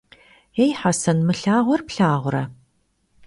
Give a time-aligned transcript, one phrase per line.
[0.57, 1.19] Yêy, Hesen!
[1.27, 2.43] Mı lhağuer plhağure?